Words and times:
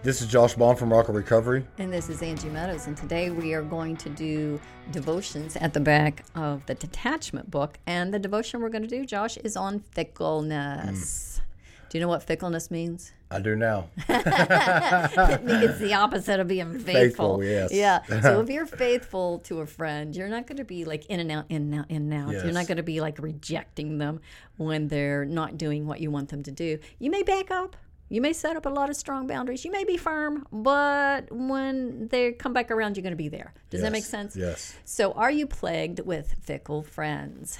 This 0.00 0.22
is 0.22 0.28
Josh 0.28 0.54
Bond 0.54 0.78
from 0.78 0.92
Rocker 0.92 1.12
Recovery. 1.12 1.66
And 1.78 1.92
this 1.92 2.08
is 2.08 2.22
Angie 2.22 2.48
Meadows. 2.48 2.86
And 2.86 2.96
today 2.96 3.30
we 3.30 3.52
are 3.54 3.62
going 3.62 3.96
to 3.96 4.08
do 4.08 4.60
devotions 4.92 5.56
at 5.56 5.74
the 5.74 5.80
back 5.80 6.24
of 6.36 6.64
the 6.66 6.74
detachment 6.74 7.50
book. 7.50 7.80
And 7.84 8.14
the 8.14 8.18
devotion 8.20 8.60
we're 8.60 8.68
going 8.68 8.82
to 8.82 8.88
do, 8.88 9.04
Josh, 9.04 9.36
is 9.38 9.56
on 9.56 9.80
fickleness. 9.80 11.38
Hmm. 11.38 11.44
Do 11.90 11.98
you 11.98 12.02
know 12.02 12.08
what 12.08 12.22
fickleness 12.22 12.70
means? 12.70 13.12
I 13.30 13.40
do 13.40 13.56
now. 13.56 13.88
it's 14.08 15.78
the 15.78 15.94
opposite 15.94 16.38
of 16.38 16.46
being 16.46 16.78
faithful. 16.78 17.38
Faithful, 17.38 17.44
yes. 17.44 17.72
Yeah. 17.72 18.20
So 18.20 18.40
if 18.42 18.48
you're 18.48 18.66
faithful 18.66 19.40
to 19.40 19.60
a 19.60 19.66
friend, 19.66 20.14
you're 20.14 20.28
not 20.28 20.46
going 20.46 20.58
to 20.58 20.64
be 20.64 20.84
like 20.84 21.06
in 21.06 21.18
and 21.18 21.32
out, 21.32 21.46
in 21.48 21.72
and 21.72 21.74
out, 21.74 21.90
in 21.90 22.12
and 22.12 22.14
out. 22.14 22.32
You're 22.44 22.52
not 22.52 22.68
going 22.68 22.76
to 22.76 22.84
be 22.84 23.00
like 23.00 23.18
rejecting 23.18 23.98
them 23.98 24.20
when 24.58 24.86
they're 24.88 25.24
not 25.24 25.58
doing 25.58 25.86
what 25.86 26.00
you 26.00 26.12
want 26.12 26.28
them 26.28 26.44
to 26.44 26.52
do. 26.52 26.78
You 27.00 27.10
may 27.10 27.24
back 27.24 27.50
up. 27.50 27.74
You 28.08 28.22
may 28.22 28.32
set 28.32 28.56
up 28.56 28.64
a 28.64 28.70
lot 28.70 28.88
of 28.88 28.96
strong 28.96 29.26
boundaries. 29.26 29.64
You 29.64 29.70
may 29.70 29.84
be 29.84 29.96
firm, 29.96 30.46
but 30.50 31.30
when 31.30 32.08
they 32.08 32.32
come 32.32 32.54
back 32.54 32.70
around, 32.70 32.96
you're 32.96 33.02
going 33.02 33.12
to 33.12 33.16
be 33.16 33.28
there. 33.28 33.52
Does 33.70 33.82
that 33.82 33.92
make 33.92 34.04
sense? 34.04 34.34
yes. 34.34 34.74
So, 34.84 35.12
are 35.12 35.30
you 35.30 35.46
plagued 35.46 36.00
with 36.00 36.34
fickle 36.42 36.82
friends? 36.82 37.58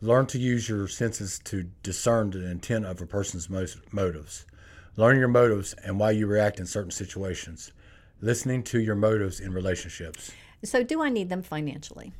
Learn 0.00 0.26
to 0.26 0.38
use 0.38 0.68
your 0.68 0.88
senses 0.88 1.38
to 1.44 1.70
discern 1.84 2.30
the 2.30 2.44
intent 2.50 2.86
of 2.86 3.00
a 3.00 3.06
person's 3.06 3.48
mo- 3.48 3.66
motives. 3.92 4.46
Learn 4.96 5.16
your 5.16 5.28
motives 5.28 5.74
and 5.84 6.00
why 6.00 6.10
you 6.10 6.26
react 6.26 6.58
in 6.58 6.66
certain 6.66 6.90
situations. 6.90 7.72
Listening 8.20 8.64
to 8.64 8.80
your 8.80 8.96
motives 8.96 9.38
in 9.38 9.52
relationships. 9.52 10.32
So, 10.64 10.82
do 10.82 11.00
I 11.02 11.08
need 11.08 11.28
them 11.28 11.42
financially? 11.42 12.12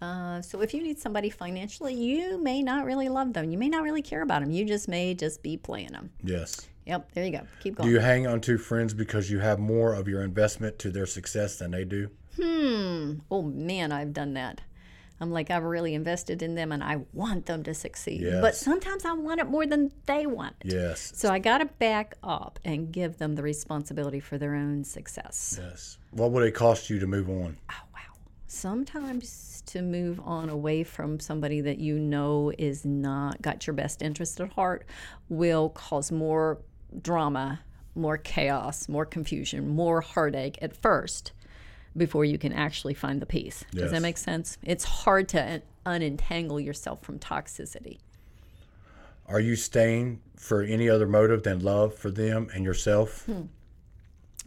Uh, 0.00 0.40
so, 0.40 0.62
if 0.62 0.72
you 0.72 0.82
need 0.82 0.98
somebody 0.98 1.28
financially, 1.30 1.94
you 1.94 2.38
may 2.38 2.62
not 2.62 2.86
really 2.86 3.08
love 3.08 3.32
them. 3.34 3.50
You 3.50 3.58
may 3.58 3.68
not 3.68 3.82
really 3.82 4.02
care 4.02 4.22
about 4.22 4.40
them. 4.40 4.50
You 4.50 4.64
just 4.64 4.88
may 4.88 5.14
just 5.14 5.42
be 5.42 5.56
playing 5.56 5.92
them. 5.92 6.10
Yes. 6.22 6.68
Yep, 6.86 7.12
there 7.12 7.24
you 7.24 7.32
go. 7.32 7.46
Keep 7.60 7.76
going. 7.76 7.88
Do 7.88 7.92
you 7.94 8.00
hang 8.00 8.26
on 8.26 8.40
to 8.42 8.58
friends 8.58 8.94
because 8.94 9.30
you 9.30 9.38
have 9.40 9.58
more 9.58 9.94
of 9.94 10.08
your 10.08 10.22
investment 10.22 10.78
to 10.80 10.90
their 10.90 11.06
success 11.06 11.56
than 11.56 11.70
they 11.70 11.84
do? 11.84 12.08
Hmm. 12.40 13.14
Oh 13.30 13.42
man, 13.42 13.92
I've 13.92 14.12
done 14.12 14.34
that. 14.34 14.62
I'm 15.20 15.30
like, 15.30 15.50
I've 15.50 15.64
really 15.64 15.94
invested 15.94 16.42
in 16.42 16.54
them 16.54 16.72
and 16.72 16.82
I 16.82 17.02
want 17.12 17.44
them 17.44 17.62
to 17.64 17.74
succeed. 17.74 18.22
Yes. 18.22 18.40
But 18.40 18.56
sometimes 18.56 19.04
I 19.04 19.12
want 19.12 19.38
it 19.38 19.48
more 19.48 19.66
than 19.66 19.92
they 20.06 20.24
want. 20.24 20.56
it. 20.64 20.72
Yes. 20.72 21.12
So 21.14 21.30
I 21.30 21.38
got 21.38 21.58
to 21.58 21.66
back 21.66 22.14
up 22.22 22.58
and 22.64 22.90
give 22.90 23.18
them 23.18 23.34
the 23.34 23.42
responsibility 23.42 24.18
for 24.18 24.38
their 24.38 24.54
own 24.54 24.82
success. 24.82 25.60
Yes. 25.62 25.98
What 26.12 26.30
would 26.32 26.44
it 26.44 26.52
cost 26.52 26.88
you 26.88 26.98
to 27.00 27.06
move 27.06 27.28
on? 27.28 27.58
Oh. 27.70 27.74
Sometimes 28.52 29.62
to 29.66 29.80
move 29.80 30.18
on 30.24 30.48
away 30.48 30.82
from 30.82 31.20
somebody 31.20 31.60
that 31.60 31.78
you 31.78 32.00
know 32.00 32.52
is 32.58 32.84
not 32.84 33.40
got 33.40 33.64
your 33.64 33.74
best 33.74 34.02
interest 34.02 34.40
at 34.40 34.50
heart 34.54 34.84
will 35.28 35.68
cause 35.68 36.10
more 36.10 36.58
drama, 37.00 37.60
more 37.94 38.18
chaos, 38.18 38.88
more 38.88 39.06
confusion, 39.06 39.68
more 39.68 40.00
heartache 40.00 40.58
at 40.60 40.76
first 40.76 41.30
before 41.96 42.24
you 42.24 42.38
can 42.38 42.52
actually 42.52 42.92
find 42.92 43.22
the 43.22 43.26
peace. 43.26 43.64
Does 43.70 43.92
that 43.92 44.02
make 44.02 44.18
sense? 44.18 44.58
It's 44.64 44.82
hard 44.82 45.28
to 45.28 45.62
unentangle 45.86 46.62
yourself 46.62 47.02
from 47.02 47.20
toxicity. 47.20 47.98
Are 49.28 49.40
you 49.40 49.54
staying 49.54 50.22
for 50.34 50.62
any 50.62 50.88
other 50.88 51.06
motive 51.06 51.44
than 51.44 51.60
love 51.60 51.94
for 51.94 52.10
them 52.10 52.48
and 52.52 52.64
yourself? 52.64 53.26
Hmm. 53.26 53.42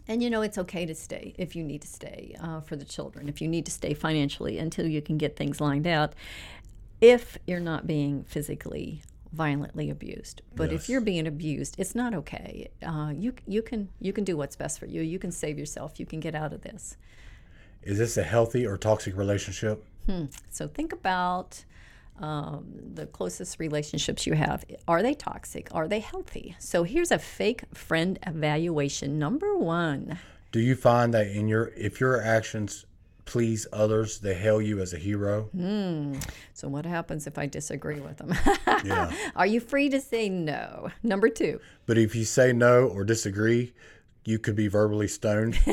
And 0.07 0.21
you 0.21 0.29
know, 0.29 0.41
it's 0.41 0.57
okay 0.57 0.85
to 0.85 0.95
stay 0.95 1.33
if 1.37 1.55
you 1.55 1.63
need 1.63 1.81
to 1.81 1.87
stay 1.87 2.35
uh, 2.41 2.61
for 2.61 2.75
the 2.75 2.85
children, 2.85 3.29
if 3.29 3.41
you 3.41 3.47
need 3.47 3.65
to 3.65 3.71
stay 3.71 3.93
financially 3.93 4.57
until 4.57 4.87
you 4.87 5.01
can 5.01 5.17
get 5.17 5.35
things 5.35 5.61
lined 5.61 5.87
out, 5.87 6.13
if 6.99 7.37
you're 7.47 7.59
not 7.59 7.87
being 7.87 8.23
physically 8.23 9.01
violently 9.31 9.89
abused. 9.89 10.41
But 10.55 10.71
if 10.71 10.87
you're 10.87 11.01
being 11.01 11.25
abused, 11.25 11.75
it's 11.79 11.95
not 11.95 12.13
okay. 12.13 12.69
Uh, 12.85 13.11
you 13.15 13.33
you 13.47 13.61
can 13.61 13.89
you 13.99 14.13
can 14.13 14.23
do 14.23 14.37
what's 14.37 14.55
best 14.55 14.79
for 14.79 14.85
you. 14.85 15.01
You 15.01 15.19
can 15.19 15.31
save 15.31 15.57
yourself. 15.57 15.99
You 15.99 16.05
can 16.05 16.19
get 16.19 16.35
out 16.35 16.53
of 16.53 16.61
this. 16.61 16.97
Is 17.81 17.97
this 17.97 18.15
a 18.15 18.23
healthy 18.23 18.65
or 18.65 18.77
toxic 18.77 19.17
relationship? 19.17 19.83
So 20.49 20.67
think 20.67 20.93
about 20.93 21.65
um, 22.19 22.65
the 22.93 23.05
closest 23.07 23.59
relationships 23.59 24.25
you 24.27 24.33
have. 24.33 24.63
Are 24.87 25.01
they 25.01 25.13
toxic? 25.13 25.67
Are 25.73 25.87
they 25.87 25.99
healthy? 25.99 26.55
So 26.59 26.83
here's 26.83 27.11
a 27.11 27.19
fake 27.19 27.63
friend 27.73 28.19
evaluation. 28.25 29.17
Number 29.19 29.57
one. 29.57 30.19
Do 30.51 30.59
you 30.59 30.75
find 30.75 31.13
that 31.13 31.27
in 31.27 31.47
your 31.47 31.71
if 31.75 31.99
your 31.99 32.21
actions 32.21 32.85
please 33.25 33.65
others, 33.73 34.19
they 34.19 34.33
hail 34.35 34.61
you 34.61 34.79
as 34.81 34.93
a 34.93 34.97
hero? 34.97 35.49
So 36.53 36.67
what 36.67 36.85
happens 36.85 37.25
if 37.25 37.37
I 37.37 37.47
disagree 37.47 37.99
with 37.99 38.17
them? 38.17 38.33
Yeah. 38.85 39.13
Are 39.37 39.47
you 39.47 39.61
free 39.61 39.87
to 39.89 40.01
say 40.01 40.27
no? 40.27 40.89
Number 41.03 41.29
two. 41.29 41.61
But 41.85 41.97
if 41.97 42.15
you 42.15 42.25
say 42.25 42.51
no 42.51 42.85
or 42.85 43.05
disagree, 43.05 43.73
you 44.25 44.39
could 44.39 44.55
be 44.57 44.67
verbally 44.67 45.07
stoned. 45.07 45.57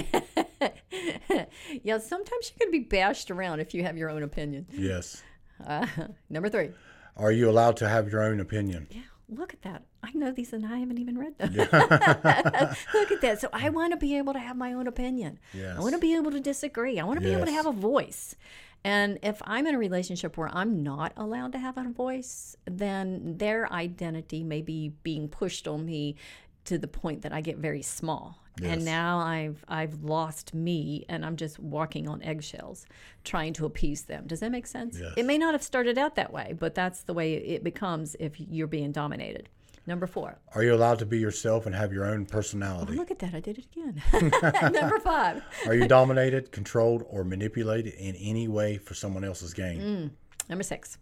Yeah, 1.82 1.98
sometimes 1.98 2.52
going 2.58 2.68
to 2.68 2.72
be 2.72 2.80
bashed 2.84 3.30
around 3.30 3.60
if 3.60 3.72
you 3.74 3.82
have 3.84 3.96
your 3.96 4.10
own 4.10 4.22
opinion. 4.22 4.66
yes. 4.72 5.22
Uh, 5.66 5.86
number 6.30 6.48
three. 6.48 6.70
Are 7.16 7.32
you 7.32 7.50
allowed 7.50 7.76
to 7.78 7.88
have 7.88 8.10
your 8.10 8.22
own 8.22 8.40
opinion? 8.40 8.86
Yeah, 8.90 9.02
look 9.28 9.52
at 9.52 9.62
that. 9.62 9.82
I 10.02 10.10
know 10.12 10.32
these 10.32 10.52
and 10.52 10.64
I 10.64 10.78
haven't 10.78 10.98
even 10.98 11.18
read 11.18 11.36
them. 11.38 11.54
look 11.54 11.72
at 11.72 13.20
that. 13.20 13.40
So 13.40 13.48
I 13.52 13.68
want 13.68 13.92
to 13.92 13.96
be 13.96 14.16
able 14.16 14.32
to 14.32 14.38
have 14.38 14.56
my 14.56 14.72
own 14.72 14.86
opinion. 14.86 15.38
Yes. 15.52 15.76
I 15.76 15.80
want 15.80 15.94
to 15.94 16.00
be 16.00 16.14
able 16.14 16.30
to 16.30 16.40
disagree. 16.40 16.98
I 16.98 17.04
want 17.04 17.20
to 17.20 17.24
be 17.24 17.32
able 17.32 17.46
to 17.46 17.52
have 17.52 17.66
a 17.66 17.72
voice. 17.72 18.34
And 18.82 19.18
if 19.22 19.42
I'm 19.44 19.66
in 19.66 19.74
a 19.74 19.78
relationship 19.78 20.38
where 20.38 20.48
I'm 20.52 20.82
not 20.82 21.12
allowed 21.16 21.52
to 21.52 21.58
have 21.58 21.76
a 21.76 21.84
voice, 21.90 22.56
then 22.64 23.36
their 23.36 23.70
identity 23.70 24.42
may 24.42 24.62
be 24.62 24.94
being 25.02 25.28
pushed 25.28 25.68
on 25.68 25.84
me 25.84 26.16
to 26.64 26.78
the 26.78 26.88
point 26.88 27.22
that 27.22 27.32
I 27.32 27.40
get 27.42 27.58
very 27.58 27.82
small. 27.82 28.39
And 28.62 28.84
now 28.84 29.18
I've 29.18 29.64
I've 29.68 30.02
lost 30.02 30.52
me 30.54 31.06
and 31.08 31.24
I'm 31.24 31.36
just 31.36 31.58
walking 31.58 32.08
on 32.08 32.22
eggshells 32.22 32.84
trying 33.24 33.52
to 33.54 33.64
appease 33.64 34.02
them. 34.02 34.26
Does 34.26 34.40
that 34.40 34.50
make 34.50 34.66
sense? 34.66 34.98
Yes. 35.00 35.12
It 35.16 35.24
may 35.24 35.38
not 35.38 35.54
have 35.54 35.62
started 35.62 35.96
out 35.96 36.14
that 36.16 36.32
way, 36.32 36.54
but 36.58 36.74
that's 36.74 37.02
the 37.02 37.14
way 37.14 37.34
it 37.34 37.64
becomes 37.64 38.16
if 38.20 38.34
you're 38.38 38.66
being 38.66 38.92
dominated. 38.92 39.48
Number 39.86 40.06
4. 40.06 40.38
Are 40.54 40.62
you 40.62 40.74
allowed 40.74 40.98
to 40.98 41.06
be 41.06 41.18
yourself 41.18 41.64
and 41.64 41.74
have 41.74 41.90
your 41.92 42.04
own 42.04 42.26
Oh, 42.28 42.32
personality? 42.32 42.92
look 42.92 43.10
at 43.10 43.18
that. 43.20 43.34
I 43.34 43.40
did 43.40 43.58
it 43.58 43.64
again. 43.72 44.02
Number 44.72 44.98
5. 45.00 45.42
Are 45.66 45.74
you 45.74 45.88
dominated, 45.88 46.52
controlled, 46.52 47.02
or 47.08 47.24
manipulated 47.24 47.94
in 47.94 48.14
any 48.16 48.46
way 48.46 48.76
for 48.76 48.92
someone 48.94 49.24
else's 49.24 49.54
gain? 49.54 49.80
Mm. 49.80 50.10
Number 50.50 50.62
6. 50.62 50.98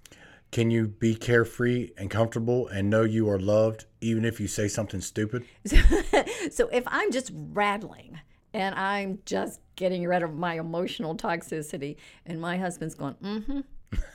Can 0.50 0.70
you 0.70 0.88
be 0.88 1.14
carefree 1.14 1.90
and 1.98 2.10
comfortable 2.10 2.68
and 2.68 2.88
know 2.88 3.02
you 3.02 3.28
are 3.28 3.38
loved 3.38 3.84
even 4.00 4.24
if 4.24 4.40
you 4.40 4.48
say 4.48 4.68
something 4.68 5.00
stupid? 5.00 5.44
So 6.50 6.68
if 6.68 6.84
I'm 6.86 7.12
just 7.12 7.30
rattling 7.34 8.20
and 8.54 8.74
I'm 8.74 9.18
just 9.24 9.60
getting 9.76 10.06
rid 10.06 10.22
of 10.22 10.34
my 10.34 10.58
emotional 10.58 11.16
toxicity, 11.16 11.96
and 12.26 12.40
my 12.40 12.56
husband's 12.56 12.94
going, 12.94 13.14
mm-hmm. 13.14 13.60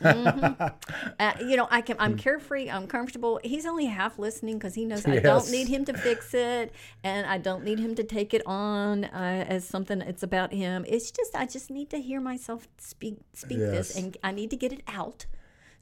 mm-hmm," 0.01 0.63
uh, 1.19 1.33
you 1.41 1.55
know, 1.55 1.67
I 1.69 1.81
can. 1.81 1.97
I'm 1.99 2.17
carefree. 2.17 2.69
I'm 2.69 2.87
comfortable. 2.87 3.39
He's 3.43 3.65
only 3.65 3.85
half 3.85 4.17
listening 4.17 4.57
because 4.57 4.73
he 4.73 4.85
knows 4.85 5.05
I 5.05 5.19
don't 5.19 5.49
need 5.51 5.67
him 5.67 5.85
to 5.85 5.93
fix 5.93 6.33
it, 6.33 6.73
and 7.03 7.27
I 7.27 7.37
don't 7.37 7.63
need 7.63 7.79
him 7.79 7.95
to 7.95 8.03
take 8.03 8.33
it 8.33 8.41
on 8.45 9.05
uh, 9.05 9.45
as 9.47 9.67
something. 9.67 10.01
It's 10.01 10.23
about 10.23 10.53
him. 10.53 10.85
It's 10.87 11.11
just 11.11 11.35
I 11.35 11.45
just 11.45 11.69
need 11.69 11.89
to 11.91 11.97
hear 11.97 12.19
myself 12.19 12.67
speak 12.77 13.17
speak 13.33 13.59
this, 13.59 13.95
and 13.95 14.17
I 14.23 14.31
need 14.31 14.49
to 14.49 14.57
get 14.57 14.73
it 14.73 14.81
out 14.87 15.25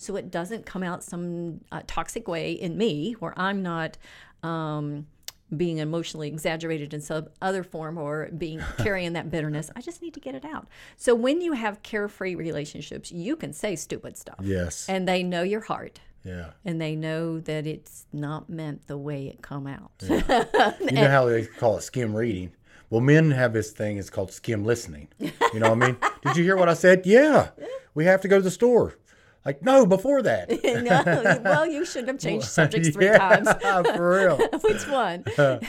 so 0.01 0.15
it 0.15 0.31
doesn't 0.31 0.65
come 0.65 0.83
out 0.83 1.03
some 1.03 1.61
uh, 1.71 1.81
toxic 1.87 2.27
way 2.27 2.51
in 2.53 2.77
me 2.77 3.13
where 3.19 3.33
I'm 3.39 3.61
not 3.61 3.97
um, 4.43 5.07
being 5.55 5.77
emotionally 5.79 6.27
exaggerated 6.27 6.93
in 6.93 7.01
some 7.01 7.27
other 7.41 7.63
form 7.63 7.97
or 7.97 8.29
being 8.37 8.61
carrying 8.77 9.13
that 9.13 9.29
bitterness. 9.29 9.69
I 9.75 9.81
just 9.81 10.01
need 10.01 10.13
to 10.13 10.19
get 10.19 10.33
it 10.35 10.45
out. 10.45 10.67
So 10.97 11.13
when 11.13 11.41
you 11.41 11.53
have 11.53 11.83
carefree 11.83 12.35
relationships, 12.35 13.11
you 13.11 13.35
can 13.35 13.53
say 13.53 13.75
stupid 13.75 14.17
stuff, 14.17 14.39
Yes. 14.41 14.87
and 14.89 15.07
they 15.07 15.23
know 15.23 15.43
your 15.43 15.61
heart. 15.61 15.99
yeah. 16.23 16.51
And 16.65 16.79
they 16.79 16.95
know 16.95 17.39
that 17.41 17.67
it's 17.67 18.05
not 18.13 18.49
meant 18.49 18.87
the 18.87 18.97
way 18.97 19.27
it 19.27 19.41
come 19.41 19.67
out. 19.67 19.91
You 20.81 20.91
know 20.91 21.07
how 21.09 21.25
they 21.25 21.45
call 21.45 21.77
it 21.77 21.81
skim 21.83 22.15
reading? 22.15 22.51
Well, 22.89 23.01
men 23.01 23.31
have 23.31 23.53
this 23.53 23.71
thing, 23.71 23.97
it's 23.97 24.09
called 24.09 24.31
skim 24.33 24.65
listening. 24.65 25.07
You 25.19 25.31
know 25.59 25.73
what 25.73 25.83
I 25.83 25.87
mean? 25.87 25.97
Did 26.23 26.35
you 26.37 26.43
hear 26.43 26.57
what 26.57 26.67
I 26.69 26.73
said? 26.73 27.05
Yeah. 27.05 27.49
We 27.93 28.05
have 28.05 28.21
to 28.21 28.27
go 28.27 28.37
to 28.37 28.41
the 28.41 28.51
store. 28.51 28.95
Like, 29.43 29.63
no, 29.63 29.87
before 29.87 30.21
that. 30.21 30.49
no, 30.63 31.41
well, 31.43 31.65
you 31.65 31.83
shouldn't 31.83 32.09
have 32.09 32.19
changed 32.19 32.45
subjects 32.45 32.89
three 32.89 33.05
yeah, 33.07 33.17
times. 33.17 33.49
for 33.95 34.11
real. 34.11 34.37
Which 34.37 34.87
one? 34.87 35.23
Uh-huh. 35.25 35.59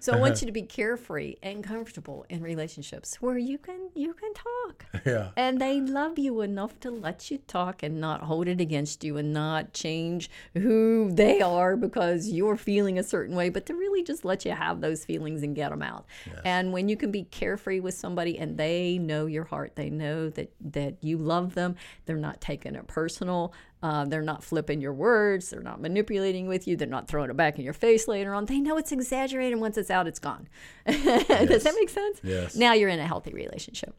so 0.00 0.12
I 0.12 0.16
want 0.16 0.34
uh-huh. 0.34 0.40
you 0.42 0.46
to 0.46 0.52
be 0.52 0.62
carefree 0.62 1.36
and 1.42 1.64
comfortable 1.64 2.24
in 2.28 2.40
relationships 2.42 3.16
where 3.20 3.36
you 3.36 3.58
can 3.58 3.90
you 3.94 4.14
can 4.14 4.32
talk. 4.32 4.86
Yeah. 5.04 5.30
And 5.36 5.60
they 5.60 5.80
love 5.80 6.18
you 6.18 6.40
enough 6.40 6.78
to 6.80 6.90
let 6.90 7.30
you 7.30 7.38
talk 7.38 7.82
and 7.82 8.00
not 8.00 8.22
hold 8.22 8.46
it 8.46 8.60
against 8.60 9.02
you 9.02 9.16
and 9.16 9.32
not 9.32 9.72
change 9.72 10.30
who 10.54 11.10
they 11.12 11.40
are 11.40 11.76
because 11.76 12.28
you're 12.28 12.56
feeling 12.56 12.96
a 12.98 13.02
certain 13.02 13.34
way, 13.34 13.48
but 13.48 13.66
to 13.66 13.74
really 13.74 14.04
just 14.04 14.24
let 14.24 14.44
you 14.44 14.52
have 14.52 14.80
those 14.80 15.04
feelings 15.04 15.42
and 15.42 15.56
get 15.56 15.70
them 15.70 15.82
out. 15.82 16.06
And 16.44 16.72
when 16.72 16.88
you 16.88 16.96
can 16.96 17.10
be 17.10 17.24
carefree 17.24 17.80
with 17.80 17.94
somebody 17.94 18.38
and 18.38 18.56
they 18.56 18.98
know 18.98 19.26
your 19.26 19.44
heart, 19.44 19.74
they 19.74 19.90
know 19.90 20.28
that 20.30 20.52
that 20.60 21.02
you 21.02 21.18
love 21.18 21.54
them, 21.54 21.74
they're 22.04 22.16
not 22.16 22.40
taking 22.40 22.76
it 22.76 22.86
personal. 23.16 23.52
Uh, 23.82 24.04
they're 24.04 24.22
not 24.22 24.42
flipping 24.42 24.80
your 24.80 24.92
words. 24.92 25.50
They're 25.50 25.60
not 25.60 25.80
manipulating 25.80 26.48
with 26.48 26.66
you. 26.66 26.76
They're 26.76 26.88
not 26.88 27.08
throwing 27.08 27.30
it 27.30 27.36
back 27.36 27.58
in 27.58 27.64
your 27.64 27.74
face 27.74 28.08
later 28.08 28.34
on. 28.34 28.46
They 28.46 28.60
know 28.60 28.76
it's 28.78 28.92
exaggerated. 28.92 29.52
And 29.52 29.60
once 29.60 29.76
it's 29.76 29.90
out, 29.90 30.06
it's 30.06 30.18
gone. 30.18 30.48
Does 30.86 31.62
that 31.62 31.74
make 31.78 31.88
sense? 31.88 32.20
Yes. 32.22 32.56
Now 32.56 32.72
you're 32.72 32.88
in 32.88 32.98
a 32.98 33.06
healthy 33.06 33.32
relationship. 33.32 33.94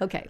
Okay. 0.00 0.26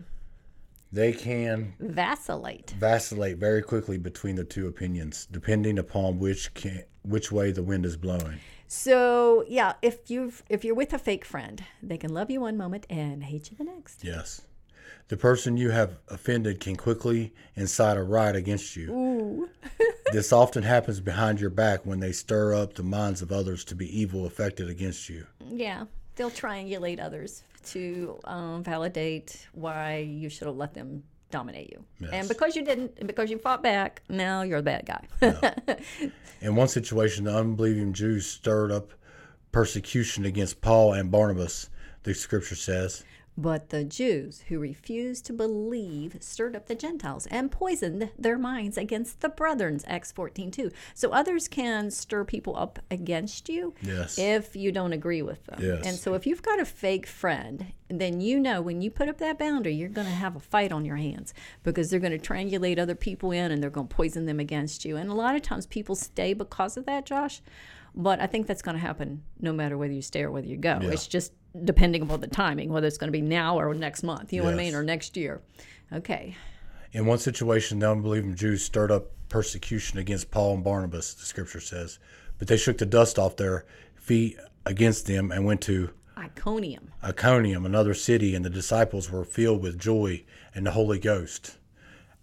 They 0.92 1.12
can 1.12 1.74
Vacillate. 1.80 2.70
vacillate 2.78 3.38
very 3.38 3.60
quickly 3.60 3.98
between 3.98 4.36
the 4.36 4.44
two 4.44 4.68
opinions, 4.68 5.26
depending 5.30 5.78
upon 5.78 6.18
which 6.18 6.54
can, 6.54 6.84
which 7.02 7.32
way 7.32 7.50
the 7.50 7.62
wind 7.62 7.84
is 7.84 7.96
blowing. 7.96 8.38
So 8.68 9.44
yeah, 9.48 9.74
if 9.82 10.08
you've 10.10 10.42
if 10.48 10.64
you're 10.64 10.74
with 10.76 10.92
a 10.92 10.98
fake 10.98 11.24
friend, 11.24 11.62
they 11.82 11.98
can 11.98 12.14
love 12.14 12.30
you 12.30 12.40
one 12.40 12.56
moment 12.56 12.86
and 12.88 13.24
hate 13.24 13.50
you 13.50 13.56
the 13.56 13.64
next. 13.64 14.04
Yes. 14.04 14.42
The 15.08 15.16
person 15.16 15.56
you 15.56 15.70
have 15.70 15.98
offended 16.08 16.58
can 16.60 16.76
quickly 16.76 17.32
incite 17.54 17.96
a 17.96 18.02
riot 18.02 18.36
against 18.36 18.76
you. 18.76 18.90
Ooh. 18.90 19.48
This 20.12 20.32
often 20.32 20.62
happens 20.62 21.00
behind 21.00 21.40
your 21.40 21.50
back 21.50 21.84
when 21.84 21.98
they 21.98 22.12
stir 22.12 22.54
up 22.54 22.74
the 22.74 22.84
minds 22.84 23.22
of 23.22 23.32
others 23.32 23.64
to 23.64 23.74
be 23.74 24.00
evil 24.00 24.24
affected 24.24 24.70
against 24.70 25.08
you. 25.08 25.26
Yeah, 25.44 25.86
they'll 26.14 26.30
triangulate 26.30 27.02
others 27.02 27.42
to 27.66 28.18
um, 28.24 28.62
validate 28.62 29.48
why 29.52 29.96
you 29.98 30.28
should 30.28 30.46
have 30.46 30.56
let 30.56 30.74
them 30.74 31.02
dominate 31.32 31.70
you. 31.70 31.84
Yes. 31.98 32.10
And 32.12 32.28
because 32.28 32.54
you 32.54 32.64
didn't, 32.64 32.92
and 32.98 33.08
because 33.08 33.30
you 33.30 33.38
fought 33.38 33.64
back, 33.64 34.02
now 34.08 34.42
you're 34.42 34.62
the 34.62 34.80
bad 34.80 34.86
guy. 34.86 35.76
In 36.40 36.54
one 36.54 36.68
situation, 36.68 37.24
the 37.24 37.36
unbelieving 37.36 37.92
Jews 37.92 38.26
stirred 38.26 38.70
up 38.70 38.92
persecution 39.50 40.24
against 40.24 40.60
Paul 40.60 40.92
and 40.92 41.10
Barnabas, 41.10 41.68
the 42.04 42.14
scripture 42.14 42.54
says. 42.54 43.04
But 43.38 43.68
the 43.70 43.84
Jews 43.84 44.44
who 44.48 44.58
refused 44.58 45.26
to 45.26 45.32
believe 45.32 46.16
stirred 46.20 46.56
up 46.56 46.66
the 46.66 46.74
Gentiles 46.74 47.26
and 47.26 47.50
poisoned 47.50 48.10
their 48.18 48.38
minds 48.38 48.78
against 48.78 49.20
the 49.20 49.28
brethren. 49.28 49.80
Acts 49.86 50.12
14 50.12 50.50
2. 50.50 50.70
So 50.94 51.10
others 51.10 51.48
can 51.48 51.90
stir 51.90 52.24
people 52.24 52.56
up 52.56 52.78
against 52.90 53.48
you 53.48 53.74
Yes. 53.82 54.18
if 54.18 54.56
you 54.56 54.72
don't 54.72 54.92
agree 54.92 55.22
with 55.22 55.44
them. 55.46 55.60
Yes. 55.62 55.86
And 55.86 55.96
so 55.96 56.14
if 56.14 56.26
you've 56.26 56.42
got 56.42 56.60
a 56.60 56.64
fake 56.64 57.06
friend, 57.06 57.66
then 57.88 58.20
you 58.20 58.40
know 58.40 58.60
when 58.62 58.80
you 58.80 58.90
put 58.90 59.08
up 59.08 59.18
that 59.18 59.38
boundary, 59.38 59.74
you're 59.74 59.88
going 59.88 60.06
to 60.06 60.12
have 60.12 60.34
a 60.36 60.40
fight 60.40 60.72
on 60.72 60.84
your 60.84 60.96
hands 60.96 61.34
because 61.62 61.90
they're 61.90 62.00
going 62.00 62.18
to 62.18 62.32
triangulate 62.32 62.78
other 62.78 62.94
people 62.94 63.30
in 63.32 63.50
and 63.52 63.62
they're 63.62 63.70
going 63.70 63.88
to 63.88 63.94
poison 63.94 64.26
them 64.26 64.40
against 64.40 64.84
you. 64.84 64.96
And 64.96 65.10
a 65.10 65.14
lot 65.14 65.36
of 65.36 65.42
times 65.42 65.66
people 65.66 65.94
stay 65.94 66.32
because 66.32 66.76
of 66.76 66.86
that, 66.86 67.04
Josh. 67.06 67.42
But 67.96 68.20
I 68.20 68.26
think 68.26 68.46
that's 68.46 68.62
going 68.62 68.76
to 68.76 68.80
happen 68.80 69.22
no 69.40 69.52
matter 69.52 69.78
whether 69.78 69.92
you 69.92 70.02
stay 70.02 70.22
or 70.22 70.30
whether 70.30 70.46
you 70.46 70.56
go. 70.56 70.78
Yeah. 70.82 70.90
It's 70.90 71.06
just 71.06 71.32
depending 71.64 72.02
upon 72.02 72.20
the 72.20 72.26
timing, 72.26 72.70
whether 72.70 72.86
it's 72.86 72.98
going 72.98 73.08
to 73.08 73.18
be 73.18 73.22
now 73.22 73.58
or 73.58 73.72
next 73.74 74.02
month, 74.02 74.32
you 74.32 74.40
know 74.40 74.46
what 74.46 74.54
I 74.54 74.58
mean, 74.58 74.74
or 74.74 74.82
next 74.82 75.16
year. 75.16 75.40
Okay. 75.92 76.36
In 76.92 77.06
one 77.06 77.18
situation, 77.18 77.78
the 77.78 77.90
unbelieving 77.90 78.34
Jews 78.34 78.62
stirred 78.62 78.90
up 78.90 79.06
persecution 79.28 79.98
against 79.98 80.30
Paul 80.30 80.54
and 80.54 80.64
Barnabas, 80.64 81.14
the 81.14 81.24
scripture 81.24 81.60
says. 81.60 81.98
But 82.38 82.48
they 82.48 82.56
shook 82.56 82.78
the 82.78 82.86
dust 82.86 83.18
off 83.18 83.36
their 83.36 83.64
feet 83.94 84.36
against 84.66 85.06
them 85.06 85.32
and 85.32 85.44
went 85.46 85.62
to 85.62 85.90
Iconium. 86.18 86.92
Iconium, 87.02 87.66
another 87.66 87.94
city, 87.94 88.34
and 88.34 88.44
the 88.44 88.50
disciples 88.50 89.10
were 89.10 89.24
filled 89.24 89.62
with 89.62 89.78
joy 89.78 90.24
and 90.54 90.66
the 90.66 90.70
Holy 90.70 90.98
Ghost. 90.98 91.58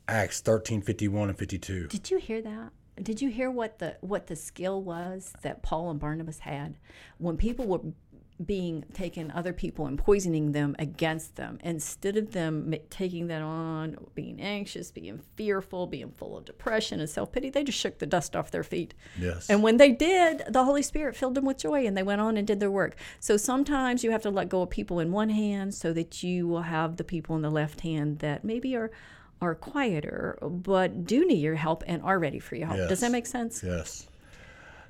Acts 0.07 0.41
thirteen 0.41 0.81
fifty 0.81 1.07
one 1.07 1.29
and 1.29 1.37
52. 1.37 1.87
Did 1.87 2.11
you 2.11 2.17
hear 2.17 2.41
that? 2.41 2.71
Did 3.01 3.21
you 3.21 3.29
hear 3.29 3.49
what 3.49 3.79
the 3.79 3.97
what 4.01 4.27
the 4.27 4.35
skill 4.35 4.81
was 4.81 5.33
that 5.41 5.63
Paul 5.63 5.89
and 5.89 5.99
Barnabas 5.99 6.39
had? 6.39 6.77
When 7.17 7.37
people 7.37 7.65
were 7.65 7.81
being 8.43 8.83
taking 8.93 9.31
other 9.31 9.53
people 9.53 9.85
and 9.85 9.97
poisoning 9.97 10.51
them 10.51 10.75
against 10.79 11.35
them 11.35 11.59
instead 11.63 12.17
of 12.17 12.31
them 12.31 12.73
taking 12.89 13.27
that 13.27 13.41
on 13.41 13.95
being 14.15 14.41
anxious 14.41 14.91
being 14.91 15.21
fearful 15.35 15.85
being 15.85 16.11
full 16.11 16.35
of 16.35 16.43
depression 16.43 16.99
and 16.99 17.09
self-pity 17.09 17.49
they 17.51 17.63
just 17.63 17.77
shook 17.77 17.99
the 17.99 18.05
dust 18.05 18.35
off 18.35 18.51
their 18.51 18.63
feet. 18.63 18.93
Yes. 19.19 19.49
and 19.49 19.61
when 19.61 19.77
they 19.77 19.91
did 19.91 20.43
the 20.49 20.63
holy 20.63 20.81
spirit 20.81 21.15
filled 21.15 21.35
them 21.35 21.45
with 21.45 21.59
joy 21.59 21.85
and 21.85 21.95
they 21.95 22.03
went 22.03 22.21
on 22.21 22.35
and 22.35 22.47
did 22.47 22.59
their 22.59 22.71
work. 22.71 22.95
So 23.19 23.37
sometimes 23.37 24.03
you 24.03 24.11
have 24.11 24.23
to 24.23 24.29
let 24.29 24.49
go 24.49 24.63
of 24.63 24.69
people 24.69 24.99
in 24.99 25.11
one 25.11 25.29
hand 25.29 25.73
so 25.73 25.93
that 25.93 26.23
you 26.23 26.47
will 26.47 26.63
have 26.63 26.97
the 26.97 27.03
people 27.03 27.35
in 27.35 27.43
the 27.43 27.51
left 27.51 27.81
hand 27.81 28.19
that 28.19 28.43
maybe 28.43 28.75
are 28.75 28.91
are 29.43 29.55
quieter 29.55 30.37
but 30.41 31.05
do 31.05 31.25
need 31.27 31.41
your 31.41 31.55
help 31.55 31.83
and 31.87 32.01
are 32.01 32.17
ready 32.19 32.39
for 32.39 32.55
your 32.55 32.67
help 32.67 32.89
does 32.89 33.01
that 33.01 33.11
make 33.11 33.25
sense 33.27 33.61
Yes. 33.63 34.07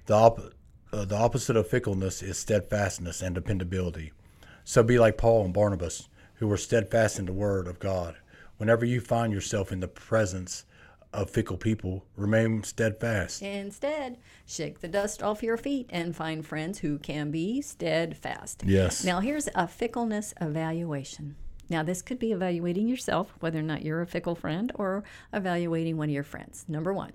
The, 0.06 0.14
op- 0.16 0.54
uh, 0.92 1.06
the 1.06 1.16
opposite 1.16 1.56
of 1.56 1.68
fickleness 1.68 2.22
is 2.22 2.38
steadfastness 2.38 3.22
and 3.22 3.34
dependability. 3.34 4.12
So 4.66 4.84
be 4.84 5.00
like 5.00 5.18
Paul 5.18 5.46
and 5.46 5.54
Barnabas, 5.54 6.10
who 6.36 6.48
were 6.48 6.58
steadfast 6.58 7.20
in 7.20 7.26
the 7.26 7.34
word 7.34 7.68
of 7.68 7.80
God. 7.80 8.16
Whenever 8.58 8.86
you 8.86 9.00
find 9.00 9.32
yourself 9.32 9.72
in 9.72 9.80
the 9.80 9.88
presence 9.88 10.66
of 11.14 11.30
fickle 11.30 11.58
people, 11.58 12.06
remain 12.18 12.64
steadfast. 12.64 13.42
Instead, 13.42 14.18
shake 14.46 14.82
the 14.82 14.88
dust 14.88 15.24
off 15.24 15.44
your 15.44 15.58
feet 15.58 15.86
and 15.90 16.16
find 16.16 16.46
friends 16.46 16.80
who 16.80 16.98
can 16.98 17.32
be 17.32 17.62
steadfast. 17.62 18.64
Yes. 18.66 19.04
Now, 19.06 19.20
here's 19.22 19.48
a 19.56 19.68
fickleness 19.68 20.34
evaluation. 20.42 21.36
Now, 21.74 21.82
this 21.82 22.04
could 22.04 22.20
be 22.20 22.32
evaluating 22.32 22.88
yourself, 22.88 23.34
whether 23.40 23.58
or 23.58 23.64
not 23.64 23.82
you're 23.82 24.02
a 24.04 24.06
fickle 24.06 24.36
friend, 24.36 24.72
or 24.76 25.04
evaluating 25.34 25.98
one 25.98 26.08
of 26.08 26.14
your 26.14 26.24
friends. 26.24 26.66
Number 26.68 26.94
one, 26.94 27.14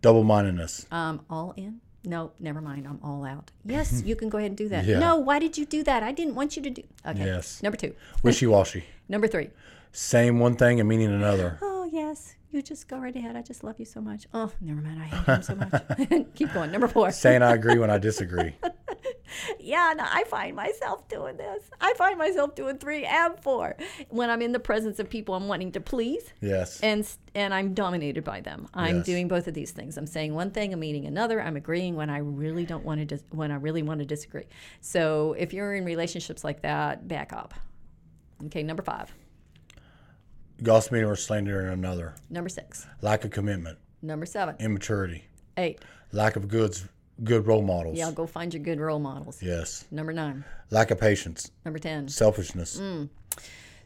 Double 0.00 0.22
mindedness. 0.22 0.86
um, 0.92 1.24
all 1.28 1.54
in. 1.56 1.80
No, 2.04 2.30
never 2.38 2.60
mind. 2.60 2.86
I'm 2.86 3.00
all 3.02 3.24
out. 3.24 3.50
Yes, 3.64 4.00
you 4.06 4.14
can 4.14 4.28
go 4.28 4.38
ahead 4.38 4.52
and 4.52 4.56
do 4.56 4.68
that. 4.68 4.84
Yeah. 4.84 5.00
No, 5.00 5.16
why 5.16 5.40
did 5.40 5.58
you 5.58 5.66
do 5.66 5.82
that? 5.82 6.04
I 6.04 6.12
didn't 6.12 6.36
want 6.36 6.54
you 6.56 6.62
to 6.62 6.70
do. 6.70 6.84
Okay. 7.04 7.24
Yes. 7.24 7.64
Number 7.64 7.76
two. 7.76 7.96
Wishy 8.22 8.46
washy. 8.46 8.84
Number 9.08 9.26
three. 9.26 9.50
Saying 9.90 10.38
one 10.38 10.54
thing 10.54 10.78
and 10.78 10.88
meaning 10.88 11.12
another. 11.12 11.58
Oh 11.84 11.86
yes, 11.92 12.34
you 12.50 12.62
just 12.62 12.88
go 12.88 12.96
right 12.96 13.14
ahead. 13.14 13.36
I 13.36 13.42
just 13.42 13.62
love 13.62 13.78
you 13.78 13.84
so 13.84 14.00
much. 14.00 14.26
Oh, 14.32 14.50
never 14.58 14.80
mind. 14.80 15.02
I 15.02 15.04
hate 15.04 15.26
him 15.26 15.42
so 15.42 15.54
much. 15.54 16.28
Keep 16.34 16.54
going. 16.54 16.72
Number 16.72 16.88
four. 16.88 17.10
Saying 17.12 17.42
I 17.42 17.52
agree 17.52 17.78
when 17.78 17.90
I 17.90 17.98
disagree. 17.98 18.54
Yeah, 19.58 19.94
no, 19.96 20.04
I 20.06 20.24
find 20.24 20.54
myself 20.56 21.08
doing 21.08 21.36
this. 21.36 21.62
I 21.80 21.94
find 21.94 22.18
myself 22.18 22.54
doing 22.54 22.78
three 22.78 23.04
and 23.04 23.38
four 23.40 23.76
when 24.08 24.30
I'm 24.30 24.42
in 24.42 24.52
the 24.52 24.60
presence 24.60 24.98
of 24.98 25.08
people 25.10 25.34
I'm 25.34 25.48
wanting 25.48 25.72
to 25.72 25.80
please, 25.80 26.32
Yes. 26.40 26.80
and 26.80 27.08
and 27.34 27.52
I'm 27.52 27.74
dominated 27.74 28.24
by 28.24 28.40
them. 28.40 28.68
I'm 28.74 28.98
Yes. 28.98 29.06
doing 29.06 29.28
both 29.28 29.48
of 29.48 29.54
these 29.54 29.72
things. 29.72 29.96
I'm 29.96 30.06
saying 30.06 30.34
one 30.34 30.50
thing, 30.50 30.72
I'm 30.72 30.80
meaning 30.80 31.06
another. 31.06 31.40
I'm 31.42 31.56
agreeing 31.56 31.96
when 31.96 32.10
I 32.10 32.18
really 32.18 32.64
don't 32.64 32.84
want 32.84 33.00
to 33.00 33.04
dis- 33.06 33.24
when 33.30 33.50
I 33.50 33.56
really 33.56 33.82
want 33.82 34.00
to 34.00 34.06
disagree. 34.06 34.46
So 34.80 35.34
if 35.38 35.52
you're 35.52 35.74
in 35.74 35.84
relationships 35.84 36.44
like 36.44 36.62
that, 36.62 37.08
back 37.08 37.32
up. 37.32 37.54
Okay, 38.46 38.62
number 38.62 38.82
five, 38.82 39.12
Gossiping 40.62 41.04
or 41.04 41.16
slandering 41.16 41.68
another. 41.68 42.14
number 42.30 42.48
six, 42.48 42.86
Lack 43.00 43.24
of 43.24 43.30
commitment. 43.30 43.78
number 44.02 44.26
seven, 44.26 44.54
Immaturity. 44.60 45.24
eight. 45.56 45.80
Lack 46.12 46.36
of 46.36 46.46
goods, 46.48 46.86
good 47.22 47.46
role 47.46 47.62
models. 47.62 47.96
Yeah, 47.96 48.10
go 48.10 48.26
find 48.26 48.52
your 48.52 48.62
good 48.62 48.80
role 48.80 48.98
models. 48.98 49.42
Yes. 49.42 49.84
Number 49.90 50.12
nine, 50.12 50.44
Lack 50.70 50.90
of 50.90 50.98
patience. 50.98 51.50
number 51.64 51.78
ten. 51.78 52.08
Selfishness. 52.08 52.78
Mm. 52.80 53.08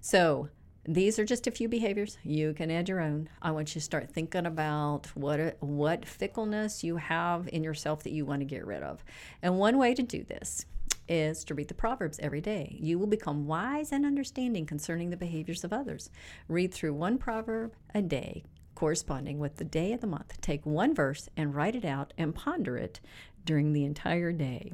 So 0.01 0.49
these 0.85 1.19
are 1.19 1.25
just 1.25 1.47
a 1.47 1.51
few 1.51 1.69
behaviors. 1.69 2.17
You 2.25 2.55
can 2.55 2.71
add 2.71 2.89
your 2.89 3.01
own. 3.01 3.29
I 3.43 3.51
want 3.51 3.75
you 3.75 3.81
to 3.81 3.85
start 3.85 4.11
thinking 4.11 4.47
about 4.47 5.07
what 5.15 5.57
what 5.61 6.07
fickleness 6.07 6.83
you 6.83 6.97
have 6.97 7.49
in 7.53 7.63
yourself 7.63 8.05
that 8.05 8.13
you 8.13 8.25
want 8.25 8.41
to 8.41 8.47
get 8.47 8.65
rid 8.67 8.83
of. 8.83 9.05
And 9.43 9.59
one 9.59 9.77
way 9.77 9.95
to 9.95 10.03
do 10.03 10.25
this 10.25 10.65
is 11.09 11.43
to 11.45 11.55
read 11.55 11.69
the 11.69 11.75
Proverbs 11.75 12.19
every 12.23 12.41
day. 12.41 12.77
You 12.81 12.99
will 12.99 13.07
become 13.07 13.47
wise 13.47 13.93
and 13.93 14.05
understanding 14.05 14.67
concerning 14.67 15.11
the 15.11 15.17
behaviors 15.17 15.65
of 15.65 15.73
others. 15.73 16.11
Read 16.49 16.73
through 16.73 16.95
one 16.95 17.19
proverb 17.19 17.75
a 17.95 18.03
day 18.03 18.45
corresponding 18.79 19.41
with 19.41 19.57
the 19.57 19.65
day 19.65 19.93
of 19.93 20.01
the 20.01 20.07
month. 20.07 20.41
Take 20.41 20.65
one 20.65 20.95
verse 20.95 21.29
and 21.37 21.53
write 21.53 21.75
it 21.75 21.85
out 21.85 22.13
and 22.17 22.33
ponder 22.33 22.77
it 22.77 23.01
during 23.45 23.73
the 23.73 23.85
entire 23.85 24.31
day. 24.31 24.71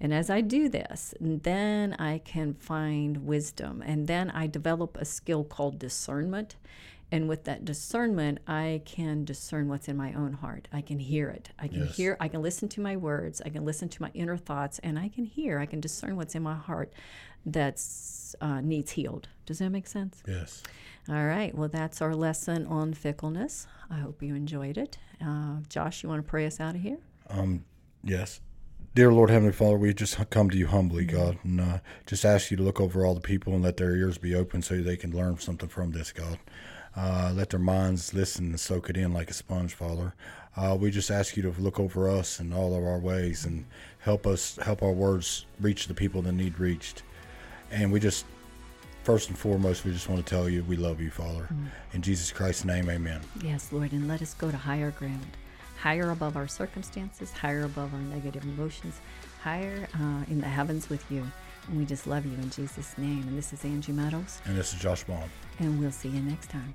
And 0.00 0.14
as 0.14 0.30
I 0.30 0.42
do 0.42 0.68
this, 0.68 1.12
then 1.20 1.94
I 1.94 2.18
can 2.18 2.54
find 2.54 3.26
wisdom. 3.26 3.82
And 3.84 4.06
then 4.06 4.30
I 4.30 4.46
develop 4.46 4.96
a 4.96 5.04
skill 5.04 5.42
called 5.42 5.80
discernment. 5.80 6.54
And 7.10 7.28
with 7.28 7.44
that 7.44 7.64
discernment, 7.64 8.38
I 8.46 8.82
can 8.84 9.24
discern 9.24 9.68
what's 9.68 9.88
in 9.88 9.96
my 9.96 10.12
own 10.12 10.34
heart. 10.34 10.68
I 10.72 10.82
can 10.82 10.98
hear 10.98 11.30
it. 11.30 11.50
I 11.58 11.66
can 11.68 11.86
Yes. 11.86 11.96
hear, 11.96 12.16
I 12.20 12.28
can 12.28 12.42
listen 12.42 12.68
to 12.70 12.80
my 12.82 12.96
words. 12.96 13.40
I 13.44 13.48
can 13.48 13.64
listen 13.64 13.88
to 13.88 14.02
my 14.02 14.10
inner 14.12 14.36
thoughts. 14.36 14.78
And 14.80 14.98
I 14.98 15.08
can 15.08 15.24
hear, 15.24 15.58
I 15.58 15.64
can 15.66 15.80
discern 15.80 16.16
what's 16.16 16.34
in 16.34 16.42
my 16.42 16.54
heart 16.56 16.92
that's 17.46 18.36
uh, 18.40 18.60
needs 18.60 18.90
healed. 18.92 19.28
Does 19.46 19.58
that 19.60 19.70
make 19.70 19.86
sense? 19.86 20.22
Yes. 20.26 20.62
All 21.08 21.24
right. 21.24 21.54
Well, 21.54 21.68
that's 21.68 22.02
our 22.02 22.14
lesson 22.14 22.66
on 22.66 22.92
fickleness. 22.92 23.66
I 23.90 23.98
hope 24.00 24.22
you 24.22 24.34
enjoyed 24.34 24.76
it. 24.76 24.98
Uh, 25.24 25.60
Josh, 25.70 26.02
you 26.02 26.08
want 26.10 26.22
to 26.24 26.28
pray 26.28 26.44
us 26.46 26.60
out 26.60 26.74
of 26.74 26.82
here? 26.82 26.98
Um, 27.30 27.64
yes. 28.04 28.40
Dear 28.94 29.12
Lord 29.12 29.30
Heavenly 29.30 29.52
Father, 29.52 29.78
we 29.78 29.94
just 29.94 30.18
come 30.30 30.50
to 30.50 30.58
you 30.58 30.66
humbly, 30.66 31.04
God, 31.04 31.38
and 31.44 31.60
uh, 31.60 31.78
just 32.06 32.24
ask 32.24 32.50
you 32.50 32.56
to 32.56 32.62
look 32.62 32.80
over 32.80 33.06
all 33.06 33.14
the 33.14 33.20
people 33.20 33.54
and 33.54 33.62
let 33.62 33.76
their 33.76 33.94
ears 33.94 34.18
be 34.18 34.34
open 34.34 34.60
so 34.60 34.76
they 34.76 34.96
can 34.96 35.16
learn 35.16 35.38
something 35.38 35.68
from 35.68 35.92
this, 35.92 36.10
God. 36.12 36.38
Uh, 36.98 37.32
let 37.32 37.50
their 37.50 37.60
minds 37.60 38.12
listen 38.12 38.46
and 38.46 38.58
soak 38.58 38.90
it 38.90 38.96
in 38.96 39.12
like 39.12 39.30
a 39.30 39.34
sponge, 39.34 39.72
Father. 39.72 40.14
Uh, 40.56 40.76
we 40.78 40.90
just 40.90 41.12
ask 41.12 41.36
you 41.36 41.42
to 41.44 41.54
look 41.60 41.78
over 41.78 42.08
us 42.08 42.40
and 42.40 42.52
all 42.52 42.74
of 42.74 42.82
our 42.84 42.98
ways 42.98 43.44
and 43.44 43.64
help 44.00 44.26
us, 44.26 44.56
help 44.56 44.82
our 44.82 44.90
words 44.90 45.46
reach 45.60 45.86
the 45.86 45.94
people 45.94 46.22
that 46.22 46.32
need 46.32 46.58
reached. 46.58 47.04
And 47.70 47.92
we 47.92 48.00
just 48.00 48.24
first 49.04 49.28
and 49.28 49.38
foremost, 49.38 49.84
we 49.84 49.92
just 49.92 50.08
want 50.08 50.26
to 50.26 50.28
tell 50.28 50.48
you 50.48 50.64
we 50.64 50.76
love 50.76 51.00
you, 51.00 51.10
Father. 51.10 51.48
In 51.92 52.02
Jesus 52.02 52.32
Christ's 52.32 52.64
name, 52.64 52.90
amen. 52.90 53.20
Yes, 53.44 53.72
Lord, 53.72 53.92
and 53.92 54.08
let 54.08 54.20
us 54.20 54.34
go 54.34 54.50
to 54.50 54.56
higher 54.56 54.90
ground, 54.90 55.36
higher 55.80 56.10
above 56.10 56.36
our 56.36 56.48
circumstances, 56.48 57.30
higher 57.30 57.62
above 57.64 57.94
our 57.94 58.00
negative 58.00 58.42
emotions, 58.42 59.00
higher 59.42 59.86
uh, 59.94 60.24
in 60.28 60.40
the 60.40 60.48
heavens 60.48 60.90
with 60.90 61.08
you. 61.12 61.24
And 61.68 61.78
we 61.78 61.84
just 61.84 62.08
love 62.08 62.26
you 62.26 62.32
in 62.32 62.50
Jesus' 62.50 62.98
name. 62.98 63.22
And 63.28 63.38
this 63.38 63.52
is 63.52 63.64
Angie 63.64 63.92
Meadows, 63.92 64.40
And 64.46 64.58
this 64.58 64.74
is 64.74 64.80
Josh 64.80 65.04
Baum. 65.04 65.30
and 65.60 65.78
we'll 65.78 65.92
see 65.92 66.08
you 66.08 66.20
next 66.20 66.50
time. 66.50 66.74